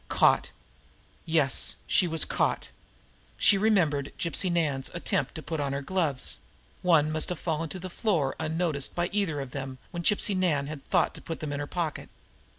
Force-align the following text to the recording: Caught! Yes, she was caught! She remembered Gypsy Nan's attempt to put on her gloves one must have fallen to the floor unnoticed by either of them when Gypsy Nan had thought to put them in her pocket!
Caught! 0.09 0.49
Yes, 1.27 1.75
she 1.85 2.07
was 2.07 2.25
caught! 2.25 2.69
She 3.37 3.55
remembered 3.55 4.11
Gypsy 4.17 4.51
Nan's 4.51 4.89
attempt 4.95 5.35
to 5.35 5.43
put 5.43 5.59
on 5.59 5.73
her 5.73 5.83
gloves 5.83 6.39
one 6.81 7.11
must 7.11 7.29
have 7.29 7.37
fallen 7.37 7.69
to 7.69 7.77
the 7.79 7.87
floor 7.87 8.35
unnoticed 8.39 8.95
by 8.95 9.11
either 9.13 9.39
of 9.39 9.51
them 9.51 9.77
when 9.91 10.01
Gypsy 10.01 10.35
Nan 10.35 10.65
had 10.65 10.83
thought 10.83 11.13
to 11.13 11.21
put 11.21 11.39
them 11.39 11.53
in 11.53 11.59
her 11.59 11.67
pocket! 11.67 12.09